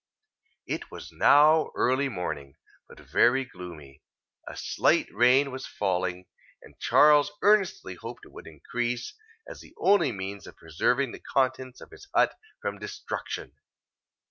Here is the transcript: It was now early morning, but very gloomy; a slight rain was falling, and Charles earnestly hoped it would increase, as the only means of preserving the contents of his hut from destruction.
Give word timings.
It 0.65 0.89
was 0.89 1.11
now 1.11 1.69
early 1.75 2.09
morning, 2.09 2.55
but 2.89 2.99
very 2.99 3.45
gloomy; 3.45 4.01
a 4.47 4.57
slight 4.57 5.05
rain 5.13 5.51
was 5.51 5.67
falling, 5.67 6.25
and 6.63 6.73
Charles 6.79 7.31
earnestly 7.43 7.93
hoped 7.93 8.25
it 8.25 8.31
would 8.31 8.47
increase, 8.47 9.13
as 9.47 9.61
the 9.61 9.75
only 9.77 10.11
means 10.11 10.47
of 10.47 10.57
preserving 10.57 11.11
the 11.11 11.19
contents 11.19 11.81
of 11.81 11.91
his 11.91 12.07
hut 12.15 12.33
from 12.59 12.79
destruction. 12.79 13.53